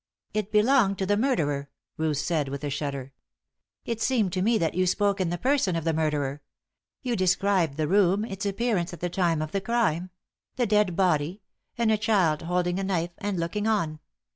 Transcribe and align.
"It 0.33 0.51
belonged 0.51 0.97
to 0.97 1.05
the 1.05 1.15
murderer," 1.15 1.69
Ruth 1.95 2.17
said 2.17 2.49
with 2.49 2.63
a 2.63 2.71
shudder. 2.71 3.13
"It 3.85 4.01
seemed 4.01 4.33
to 4.33 4.41
me 4.41 4.57
that 4.57 4.73
you 4.73 4.87
spoke 4.87 5.21
in 5.21 5.29
the 5.29 5.37
person 5.37 5.75
of 5.75 5.83
the 5.83 5.93
murderer. 5.93 6.41
You 7.03 7.15
described 7.15 7.77
the 7.77 7.87
room, 7.87 8.25
its 8.25 8.43
appearance 8.43 8.93
at 8.93 8.99
the 8.99 9.11
time 9.11 9.43
of 9.43 9.51
the 9.51 9.61
crime 9.61 10.09
the 10.55 10.65
dead 10.65 10.95
body, 10.95 11.43
and 11.77 11.91
a 11.91 11.99
child 11.99 12.41
holding 12.41 12.79
a 12.79 12.83
knife, 12.83 13.11
and 13.19 13.39
looking 13.39 13.67
on. 13.67 13.99